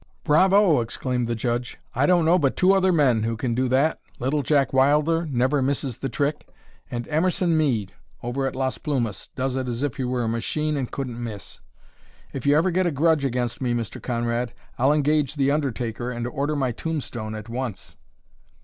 [0.23, 1.77] "Bravo!" exclaimed the judge.
[1.93, 3.99] "I don't know but two other men who can do that.
[4.17, 6.47] Little Jack Wilder never misses the trick,
[6.89, 7.93] and Emerson Mead,
[8.23, 11.61] over at Las Plumas, does it as if he were a machine and couldn't miss.
[12.33, 14.01] If you ever get a grudge against me, Mr.
[14.01, 17.95] Conrad, I'll engage the undertaker and order my tombstone at once!"